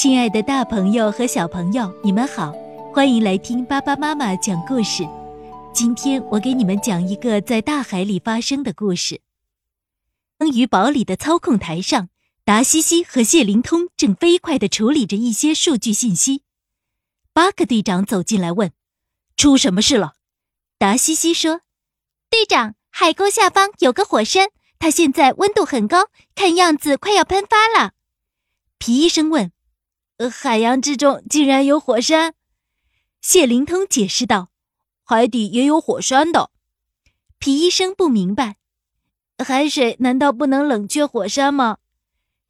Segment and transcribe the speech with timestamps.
[0.00, 2.52] 亲爱的，大朋友和小朋友，你们好，
[2.94, 5.02] 欢迎来听巴巴妈妈讲故事。
[5.74, 9.20] 今天我给你们讲一个在大海里发生的故事。
[10.38, 12.10] 章鱼堡里的操控台上，
[12.44, 16.44] 达西西和谢灵通正飞快地处理着一些数据信息。
[17.32, 18.70] 巴克队长走进来问
[19.36, 20.12] ：“出什么事了？”
[20.78, 21.62] 达西西说
[22.30, 26.06] ：“队长，海沟下方有个火山，它现在温度很高，
[26.36, 27.94] 看样子快要喷发了。”
[28.78, 29.50] 皮医生问。
[30.26, 32.34] 海洋之中竟然有火山，
[33.20, 34.50] 谢灵通解释道
[35.04, 36.50] ：“海底也有火山的。”
[37.38, 38.56] 皮医生不明白，
[39.38, 41.78] 海水难道不能冷却火山吗？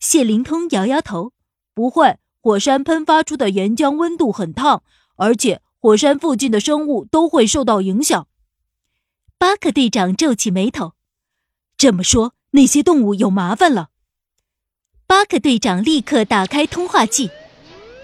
[0.00, 1.34] 谢灵通摇摇头
[1.74, 4.82] ：“不会，火山喷发出的岩浆温度很烫，
[5.16, 8.28] 而且火山附近的生物都会受到影响。”
[9.36, 10.94] 巴克队长皱起眉头
[11.76, 13.90] ：“这么说，那些动物有麻烦了。”
[15.06, 17.30] 巴克队长立刻打开通话器。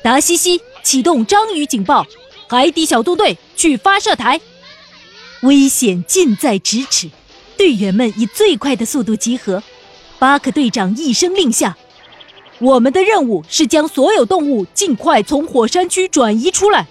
[0.05, 2.07] 达西西启动章鱼警报，
[2.47, 4.39] 海底小纵队去发射台，
[5.41, 7.09] 危险近在咫尺，
[7.57, 9.63] 队员们以最快的速度集合。
[10.19, 11.75] 巴克队长一声令下
[12.61, 16.87] ：“我们的任务是将所有动物尽快从火山区转移出来。”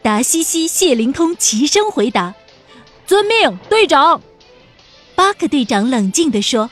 [0.00, 2.34] 达西西、谢灵通齐声回答
[3.06, 4.22] ：“遵命，队长。”
[5.14, 6.70] 巴克队长冷静地说：“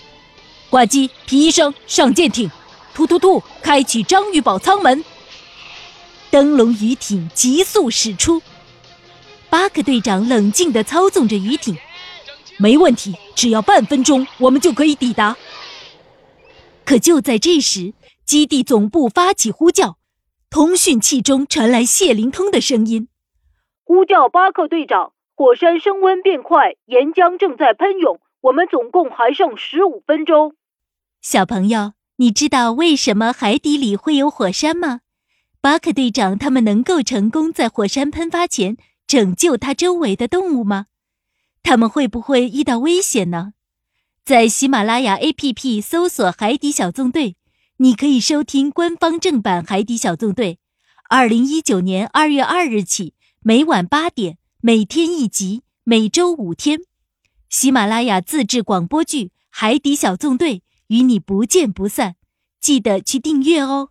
[0.70, 2.50] 挂机，皮医生上舰艇，
[2.94, 5.04] 突突突，开启章鱼堡舱门。”
[6.34, 8.42] 灯笼鱼艇急速驶出，
[9.48, 11.76] 巴克队长冷静地操纵着鱼艇，
[12.58, 15.36] 没问题，只要半分钟，我们就可以抵达。
[16.84, 19.96] 可就在这时，基地总部发起呼叫，
[20.50, 23.06] 通讯器中传来谢灵通的声音
[23.86, 30.56] ：“呼叫巴克队长，火山升温变快，岩浆正在喷涌，我们总共还剩十五分钟。”
[31.22, 35.02] 小朋友，你知道为什么海底里会有火山吗？
[35.64, 38.76] 巴克队长他们能够成功在火山喷发前
[39.06, 40.88] 拯救它周围的动物吗？
[41.62, 43.54] 他们会不会遇到危险呢？
[44.26, 47.36] 在喜马拉雅 APP 搜索“海底小纵队”，
[47.80, 50.56] 你可以收听官方正版《海底小纵队》。
[51.08, 56.80] 二零一九年二月二日起，每晚八点，每天一集，每周五天。
[57.48, 60.56] 喜马拉雅自制广播剧《海底小纵队》
[60.88, 62.16] 与你不见不散，
[62.60, 63.88] 记得去订阅哦。